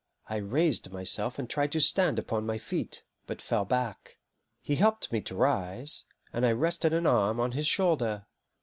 I 0.27 0.37
raised 0.37 0.91
myself 0.91 1.37
and 1.37 1.47
tried 1.47 1.71
to 1.73 1.79
stand 1.79 2.17
upon 2.17 2.43
my 2.43 2.57
feet, 2.57 3.03
but 3.27 3.39
fell 3.39 3.65
back. 3.65 4.17
He 4.63 4.77
helped 4.77 5.11
me 5.11 5.21
to 5.21 5.35
rise, 5.35 6.05
and 6.33 6.43
I 6.43 6.53
rested 6.53 6.91
an 6.91 7.05
arm 7.05 7.39
on 7.39 7.51
his 7.51 7.67
shoulder. 7.67 8.25